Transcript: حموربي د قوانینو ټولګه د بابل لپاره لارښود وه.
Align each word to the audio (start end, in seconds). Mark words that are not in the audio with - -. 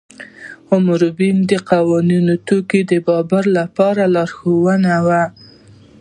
حموربي 0.69 1.29
د 1.49 1.51
قوانینو 1.69 2.33
ټولګه 2.47 2.79
د 2.91 2.93
بابل 3.07 3.45
لپاره 3.59 4.03
لارښود 4.13 4.99
وه. 5.07 5.21